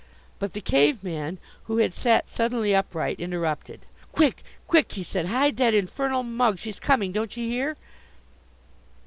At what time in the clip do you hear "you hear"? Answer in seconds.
7.37-7.77